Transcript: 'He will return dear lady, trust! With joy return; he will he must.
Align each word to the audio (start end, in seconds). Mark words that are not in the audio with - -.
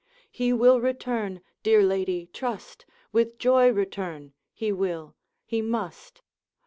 'He 0.31 0.51
will 0.51 0.81
return 0.81 1.41
dear 1.61 1.83
lady, 1.83 2.25
trust! 2.33 2.87
With 3.11 3.37
joy 3.37 3.69
return; 3.69 4.33
he 4.51 4.71
will 4.71 5.15
he 5.45 5.61
must. 5.61 6.23